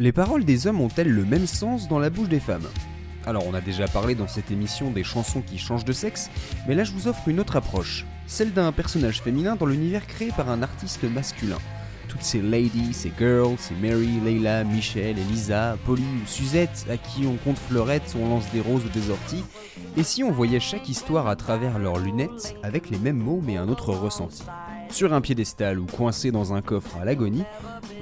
[0.00, 2.66] Les paroles des hommes ont-elles le même sens dans la bouche des femmes?
[3.26, 6.30] Alors on a déjà parlé dans cette émission des chansons qui changent de sexe,
[6.66, 10.32] mais là je vous offre une autre approche, celle d'un personnage féminin dans l'univers créé
[10.36, 11.58] par un artiste masculin.
[12.08, 17.24] Toutes ces ladies, ces girls, ces Mary, Leila, Michelle, Elisa, Polly ou Suzette à qui
[17.24, 19.44] on compte fleurettes, on lance des roses ou des orties,
[19.96, 23.58] et si on voyait chaque histoire à travers leurs lunettes avec les mêmes mots mais
[23.58, 24.42] un autre ressenti?
[24.90, 27.44] Sur un piédestal ou coincé dans un coffre à l'agonie,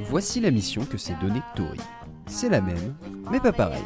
[0.05, 1.81] voici la mission que s'est donnée Tori.
[2.27, 2.95] C'est la même,
[3.31, 3.85] mais pas pareil.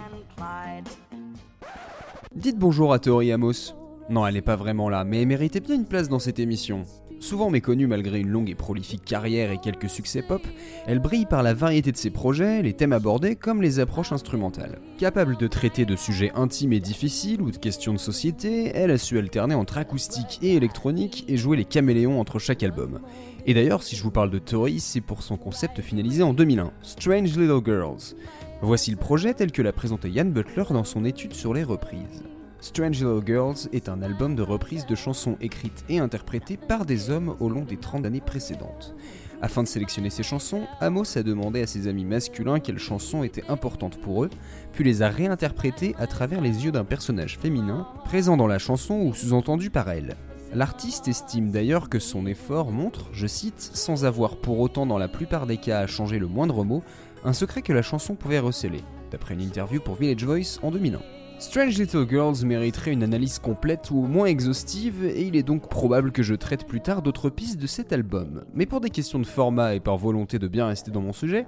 [2.34, 3.74] Dites bonjour à Tori Amos.
[4.08, 6.84] Non, elle n'est pas vraiment là, mais elle méritait bien une place dans cette émission.
[7.18, 10.46] Souvent méconnue malgré une longue et prolifique carrière et quelques succès pop,
[10.86, 14.78] elle brille par la variété de ses projets, les thèmes abordés comme les approches instrumentales.
[14.98, 18.98] Capable de traiter de sujets intimes et difficiles ou de questions de société, elle a
[18.98, 23.00] su alterner entre acoustique et électronique et jouer les caméléons entre chaque album.
[23.46, 26.70] Et d'ailleurs, si je vous parle de Tori, c'est pour son concept finalisé en 2001,
[26.82, 28.14] Strange Little Girls.
[28.60, 32.24] Voici le projet tel que l'a présenté Ian Butler dans son étude sur les reprises.
[32.66, 37.10] Strange Little Girls est un album de reprises de chansons écrites et interprétées par des
[37.10, 38.96] hommes au long des 30 années précédentes.
[39.40, 43.48] Afin de sélectionner ces chansons, Amos a demandé à ses amis masculins quelles chansons étaient
[43.48, 44.30] importantes pour eux,
[44.72, 48.96] puis les a réinterprétées à travers les yeux d'un personnage féminin, présent dans la chanson
[48.96, 50.16] ou sous-entendu par elle.
[50.52, 55.08] L'artiste estime d'ailleurs que son effort montre, je cite, sans avoir pour autant dans la
[55.08, 56.82] plupart des cas à changer le moindre mot,
[57.24, 61.15] un secret que la chanson pouvait receler, d'après une interview pour Village Voice en 2001.
[61.38, 65.68] Strange Little Girls mériterait une analyse complète ou au moins exhaustive, et il est donc
[65.68, 68.44] probable que je traite plus tard d'autres pistes de cet album.
[68.54, 71.46] Mais pour des questions de format et par volonté de bien rester dans mon sujet,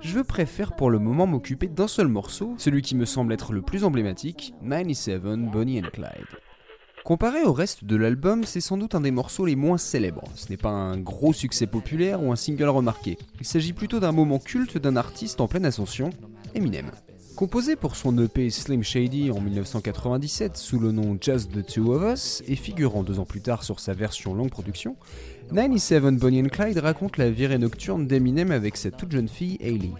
[0.00, 3.62] je préfère pour le moment m'occuper d'un seul morceau, celui qui me semble être le
[3.62, 6.26] plus emblématique, 97 Bonnie and Clyde.
[7.04, 10.24] Comparé au reste de l'album, c'est sans doute un des morceaux les moins célèbres.
[10.34, 13.16] Ce n'est pas un gros succès populaire ou un single remarqué.
[13.40, 16.10] Il s'agit plutôt d'un moment culte d'un artiste en pleine ascension,
[16.54, 16.90] Eminem.
[17.38, 22.02] Composé pour son EP Slim Shady en 1997 sous le nom Just the Two of
[22.12, 24.96] Us et figurant deux ans plus tard sur sa version longue production,
[25.50, 29.92] 97 Bonnie and Clyde raconte la virée nocturne d'Eminem avec sa toute jeune fille Hailey.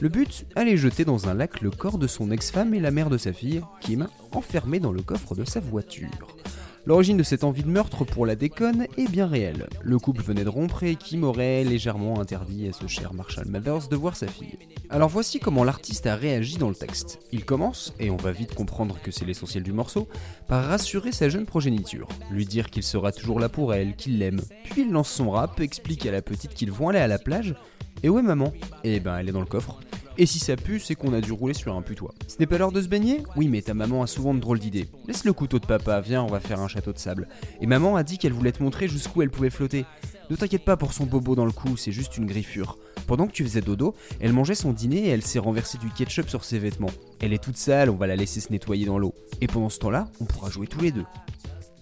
[0.00, 3.10] Le but, aller jeter dans un lac le corps de son ex-femme et la mère
[3.10, 6.36] de sa fille, Kim, enfermée dans le coffre de sa voiture.
[6.86, 9.66] L'origine de cette envie de meurtre pour la déconne est bien réelle.
[9.82, 13.88] Le couple venait de rompre et Kim aurait légèrement interdit à ce cher Marshall Mathers
[13.88, 14.56] de voir sa fille.
[14.88, 17.18] Alors voici comment l'artiste a réagi dans le texte.
[17.32, 20.06] Il commence, et on va vite comprendre que c'est l'essentiel du morceau,
[20.46, 24.40] par rassurer sa jeune progéniture, lui dire qu'il sera toujours là pour elle, qu'il l'aime.
[24.70, 27.56] Puis il lance son rap, explique à la petite qu'ils vont aller à la plage,
[28.04, 28.52] et est maman
[28.84, 29.80] Eh ben elle est dans le coffre.
[30.18, 32.14] Et si ça pue, c'est qu'on a dû rouler sur un putois.
[32.26, 33.22] Ce n'est pas l'heure de se baigner?
[33.36, 34.88] Oui, mais ta maman a souvent de drôles d'idées.
[35.06, 37.28] Laisse le couteau de papa, viens, on va faire un château de sable.
[37.60, 39.84] Et maman a dit qu'elle voulait te montrer jusqu'où elle pouvait flotter.
[40.30, 42.78] Ne t'inquiète pas pour son bobo dans le cou, c'est juste une griffure.
[43.06, 46.30] Pendant que tu faisais dodo, elle mangeait son dîner et elle s'est renversée du ketchup
[46.30, 46.90] sur ses vêtements.
[47.20, 49.14] Elle est toute sale, on va la laisser se nettoyer dans l'eau.
[49.42, 51.04] Et pendant ce temps-là, on pourra jouer tous les deux.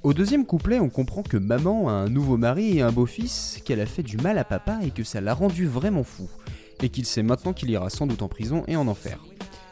[0.03, 3.81] Au deuxième couplet, on comprend que maman a un nouveau mari et un beau-fils, qu'elle
[3.81, 6.29] a fait du mal à papa et que ça l'a rendu vraiment fou
[6.83, 9.19] et qu'il sait maintenant qu'il ira sans doute en prison et en enfer.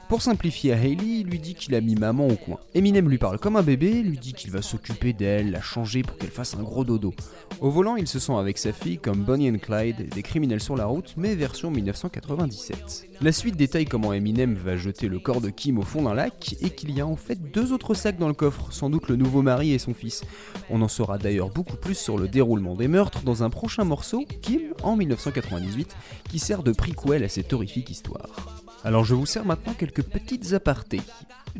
[0.09, 2.59] Pour simplifier Hailey, il lui dit qu'il a mis maman au coin.
[2.75, 6.19] Eminem lui parle comme un bébé, lui dit qu'il va s'occuper d'elle, la changer pour
[6.19, 7.15] qu'elle fasse un gros dodo.
[7.61, 10.77] Au volant, il se sent avec sa fille comme Bonnie and Clyde, des criminels sur
[10.77, 13.09] la route, mais version 1997.
[13.23, 16.57] La suite détaille comment Eminem va jeter le corps de Kim au fond d'un lac
[16.61, 19.17] et qu'il y a en fait deux autres sacs dans le coffre, sans doute le
[19.17, 20.25] nouveau mari et son fils.
[20.69, 24.27] On en saura d'ailleurs beaucoup plus sur le déroulement des meurtres dans un prochain morceau,
[24.43, 25.97] Kim, en 1998,
[26.29, 28.62] qui sert de prequel à cette horrifique histoire.
[28.85, 31.01] Alors je vous sers maintenant quelques petites apartés.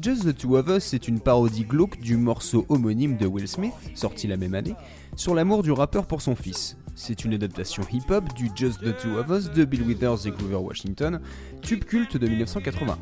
[0.01, 3.75] Just the Two of Us est une parodie glauque du morceau homonyme de Will Smith,
[3.95, 4.75] sorti la même année,
[5.15, 6.77] sur l'amour du rappeur pour son fils.
[6.95, 10.57] C'est une adaptation hip-hop du Just the Two of Us de Bill Withers et Grover
[10.57, 11.21] Washington,
[11.63, 12.99] tube culte de 1981.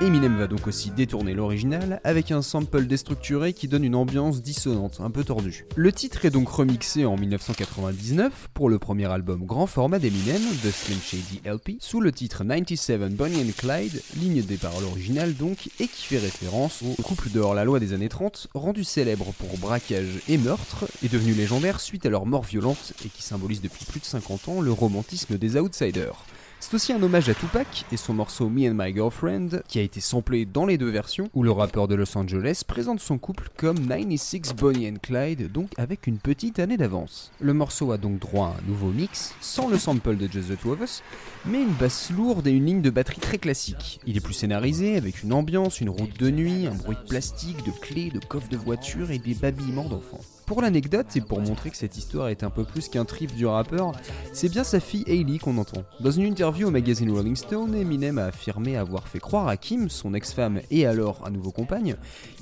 [0.00, 5.00] Eminem va donc aussi détourner l'original avec un sample déstructuré qui donne une ambiance dissonante,
[5.00, 5.66] un peu tordue.
[5.76, 10.70] Le titre est donc remixé en 1999 pour le premier album grand format d'Eminem, The
[10.70, 15.68] Slim Shady LP, sous le titre 97 Bonnie and Clyde, ligne des paroles originales donc,
[15.78, 20.20] et qui fait référence au couple de hors-la-loi des années 30, rendu célèbre pour braquage
[20.28, 24.00] et meurtre, et devenu légendaire suite à leur mort violente et qui symbolise depuis plus
[24.00, 26.24] de 50 ans le romantisme des outsiders.
[26.58, 29.82] C'est aussi un hommage à Tupac et son morceau Me and My Girlfriend, qui a
[29.82, 33.50] été samplé dans les deux versions, où le rappeur de Los Angeles présente son couple
[33.56, 37.30] comme 96 Bonnie and Clyde, donc avec une petite année d'avance.
[37.40, 40.58] Le morceau a donc droit à un nouveau mix, sans le sample de Just the
[40.58, 41.02] Two of Us,
[41.44, 44.00] mais une basse lourde et une ligne de batterie très classique.
[44.06, 47.64] Il est plus scénarisé, avec une ambiance, une route de nuit, un bruit de plastique,
[47.66, 50.20] de clés, de coffres de voiture et des babillements d'enfants.
[50.46, 53.46] Pour l'anecdote et pour montrer que cette histoire est un peu plus qu'un trip du
[53.46, 53.90] rappeur,
[54.32, 55.82] c'est bien sa fille Hailey qu'on entend.
[55.98, 59.88] Dans une interview au magazine Rolling Stone, Eminem a affirmé avoir fait croire à Kim,
[59.88, 61.96] son ex-femme et alors un nouveau compagne,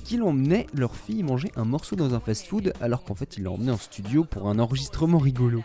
[0.04, 3.50] qu'il emmenait leur fille manger un morceau dans un fast-food alors qu'en fait il l'a
[3.50, 5.62] emmené en studio pour un enregistrement rigolo.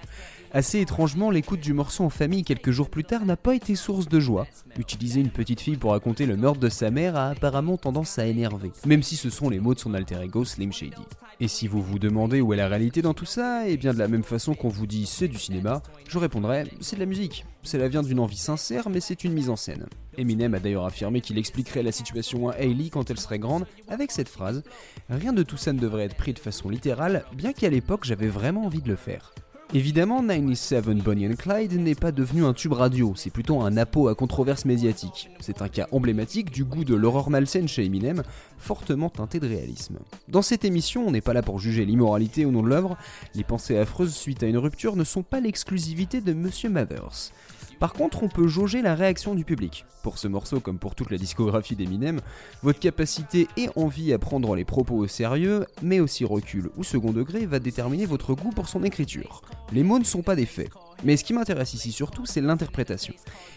[0.54, 4.08] Assez étrangement, l'écoute du morceau en famille quelques jours plus tard n'a pas été source
[4.08, 4.48] de joie.
[4.78, 8.26] Utiliser une petite fille pour raconter le meurtre de sa mère a apparemment tendance à
[8.26, 11.04] énerver, même si ce sont les mots de son alter ego Slim Shady.
[11.42, 13.94] Et si vous vous demandez où est la réalité dans tout ça, et eh bien
[13.94, 17.06] de la même façon qu'on vous dit c'est du cinéma, je répondrai c'est de la
[17.06, 17.46] musique.
[17.64, 19.86] Cela vient d'une envie sincère, mais c'est une mise en scène.
[20.18, 24.12] Eminem a d'ailleurs affirmé qu'il expliquerait la situation à Hailey quand elle serait grande avec
[24.12, 24.64] cette phrase
[25.10, 28.28] Rien de tout ça ne devrait être pris de façon littérale, bien qu'à l'époque j'avais
[28.28, 29.34] vraiment envie de le faire.
[29.72, 34.08] Évidemment, 97 Bonnie and Clyde n'est pas devenu un tube radio, c'est plutôt un apo
[34.08, 35.30] à controverse médiatique.
[35.42, 38.24] C'est un cas emblématique du goût de l'horreur malsaine chez Eminem,
[38.58, 40.00] fortement teinté de réalisme.
[40.28, 42.98] Dans cette émission, on n'est pas là pour juger l'immoralité au nom de l'œuvre,
[43.36, 47.32] les pensées affreuses suite à une rupture ne sont pas l'exclusivité de Monsieur Mathers.
[47.80, 49.86] Par contre, on peut jauger la réaction du public.
[50.04, 52.20] Pour ce morceau, comme pour toute la discographie d'Eminem,
[52.62, 57.14] votre capacité et envie à prendre les propos au sérieux, mais aussi recul ou second
[57.14, 59.42] degré, va déterminer votre goût pour son écriture.
[59.72, 60.70] Les mots ne sont pas des faits.
[61.06, 63.14] Mais ce qui m'intéresse ici surtout, c'est l'interprétation.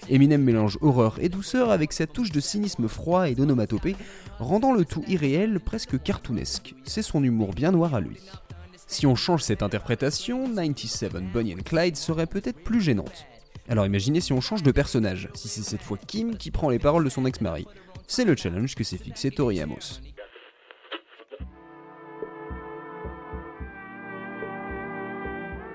[0.09, 3.97] Eminem mélange horreur et douceur avec cette touche de cynisme froid et d'onomatopée,
[4.39, 6.77] rendant le tout irréel, presque cartoonesque.
[6.85, 8.19] C'est son humour bien noir à lui.
[8.87, 13.27] Si on change cette interprétation, 97 Bonnie and Clyde serait peut-être plus gênante.
[13.73, 16.79] Alors imaginez si on change de personnage, si c'est cette fois Kim qui prend les
[16.79, 17.67] paroles de son ex-mari.
[18.07, 20.03] C'est le challenge que s'est fixé Tori Amos.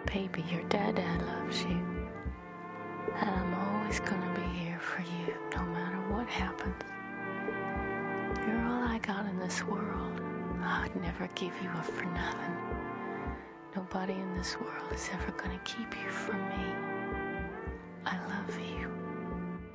[0.05, 1.79] Baby, your dad loves you.
[3.19, 6.75] And I'm always gonna be here for you, no matter what happens.
[8.45, 10.21] You're all I got in this world.
[10.61, 12.57] I'd never give you up for nothing.
[13.75, 16.87] Nobody in this world is ever gonna keep you from me.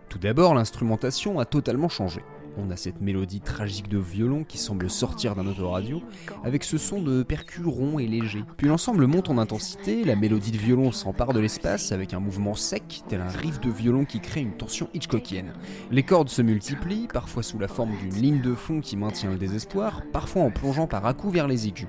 [0.08, 2.22] Tout d'abord, l'instrumentation a totalement changé.
[2.58, 6.02] On a cette mélodie tragique de violon qui semble sortir d'un autoradio,
[6.44, 8.44] avec ce son de percus rond et léger.
[8.58, 12.54] Puis l'ensemble monte en intensité, la mélodie de violon s'empare de l'espace avec un mouvement
[12.54, 15.54] sec, tel un riff de violon qui crée une tension hitchcockienne.
[15.90, 19.38] Les cordes se multiplient, parfois sous la forme d'une ligne de fond qui maintient le
[19.38, 21.88] désespoir, parfois en plongeant par à vers les aigus.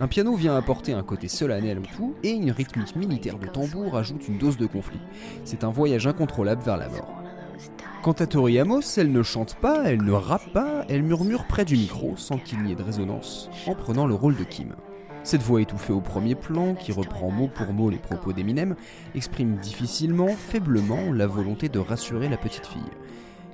[0.00, 3.96] Un piano vient apporter un côté solennel au tout et une rythmique militaire de tambour
[3.96, 5.00] ajoute une dose de conflit.
[5.44, 7.27] C'est un voyage incontrôlable vers la mort.
[8.08, 11.66] Quant à Tori Amos, elle ne chante pas, elle ne rappe pas, elle murmure près
[11.66, 14.74] du micro sans qu'il n'y ait de résonance, en prenant le rôle de Kim.
[15.24, 18.76] Cette voix étouffée au premier plan, qui reprend mot pour mot les propos d'Eminem,
[19.14, 22.80] exprime difficilement, faiblement, la volonté de rassurer la petite fille.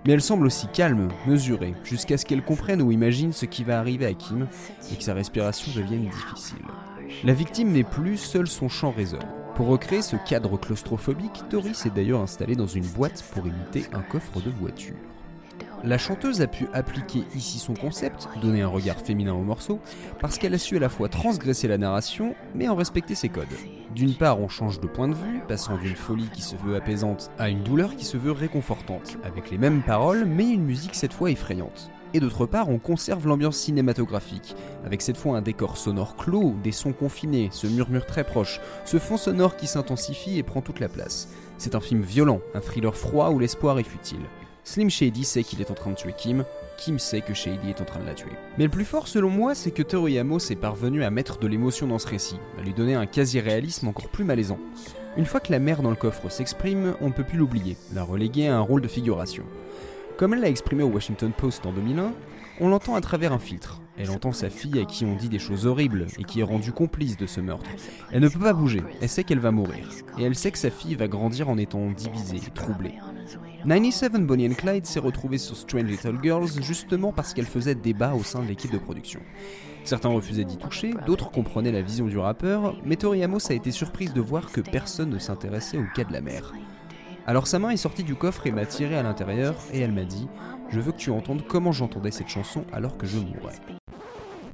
[0.07, 3.81] Mais elle semble aussi calme, mesurée, jusqu'à ce qu'elle comprenne ou imagine ce qui va
[3.81, 4.47] arriver à Kim
[4.93, 6.65] et que sa respiration devienne difficile.
[7.25, 9.44] La victime n'est plus, seul son chant résonne.
[9.55, 14.01] Pour recréer ce cadre claustrophobique, Tori s'est d'ailleurs installée dans une boîte pour imiter un
[14.01, 14.97] coffre de voiture.
[15.85, 19.79] La chanteuse a pu appliquer ici son concept, donner un regard féminin au morceau,
[20.19, 23.47] parce qu'elle a su à la fois transgresser la narration, mais en respecter ses codes.
[23.95, 27.31] D'une part, on change de point de vue, passant d'une folie qui se veut apaisante
[27.39, 31.13] à une douleur qui se veut réconfortante, avec les mêmes paroles, mais une musique cette
[31.13, 31.93] fois effrayante.
[32.17, 34.55] Et d'autre part, on conserve l'ambiance cinématographique,
[34.87, 38.99] avec cette fois un décor sonore clos, des sons confinés, ce murmure très proche, ce
[38.99, 41.29] fond sonore qui s'intensifie et prend toute la place.
[41.59, 44.21] C'est un film violent, un thriller froid où l'espoir est futile.
[44.63, 46.45] Slim Shady sait qu'il est en train de tuer Kim,
[46.79, 48.31] Kim sait que Shady est en train de la tuer.
[48.59, 51.89] Mais le plus fort selon moi, c'est que Toriyama s'est parvenu à mettre de l'émotion
[51.89, 54.59] dans ce récit, à lui donner un quasi-réalisme encore plus malaisant.
[55.17, 58.05] Une fois que la mère dans le coffre s'exprime, on ne peut plus l'oublier, la
[58.05, 59.45] reléguer à un rôle de figuration.
[60.17, 62.13] Comme elle l'a exprimé au Washington Post en 2001,
[62.61, 63.81] on l'entend à travers un filtre.
[63.99, 66.71] Elle entend sa fille à qui on dit des choses horribles et qui est rendue
[66.71, 67.69] complice de ce meurtre.
[68.13, 69.89] Elle ne peut pas bouger, elle sait qu'elle va mourir.
[70.17, 72.95] Et elle sait que sa fille va grandir en étant divisée, troublée.
[73.65, 78.15] 97 Bonnie and Clyde s'est retrouvée sur Strange Little Girls justement parce qu'elle faisait débat
[78.15, 79.21] au sein de l'équipe de production.
[79.83, 83.73] Certains refusaient d'y toucher, d'autres comprenaient la vision du rappeur, mais Tori Amos a été
[83.73, 86.53] surprise de voir que personne ne s'intéressait au cas de la mère.
[87.27, 90.05] Alors sa main est sortie du coffre et m'a tiré à l'intérieur et elle m'a
[90.05, 90.29] dit
[90.69, 93.55] Je veux que tu entendes comment j'entendais cette chanson alors que je mourrais.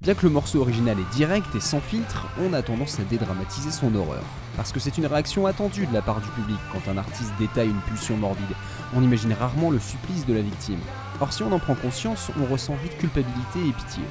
[0.00, 3.72] Bien que le morceau original est direct et sans filtre, on a tendance à dédramatiser
[3.72, 4.22] son horreur.
[4.56, 7.70] Parce que c'est une réaction attendue de la part du public quand un artiste détaille
[7.70, 8.54] une pulsion morbide.
[8.94, 10.78] On imagine rarement le supplice de la victime.
[11.20, 14.04] Or si on en prend conscience, on ressent vite culpabilité et pitié.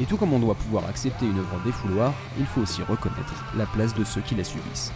[0.00, 3.64] Et tout comme on doit pouvoir accepter une œuvre défouloir, il faut aussi reconnaître la
[3.64, 4.92] place de ceux qui la subissent.